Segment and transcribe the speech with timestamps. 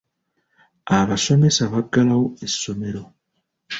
[0.99, 3.03] Abasomesa baggalawo essomero.